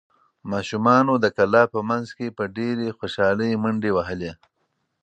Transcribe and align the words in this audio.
ماشومانو 0.51 1.13
د 1.23 1.25
کلا 1.37 1.63
په 1.73 1.79
منځ 1.89 2.07
کې 2.17 2.35
په 2.37 2.43
ډېرې 2.57 2.95
خوشحالۍ 2.97 3.51
منډې 3.63 3.91
وهلې. 3.97 4.31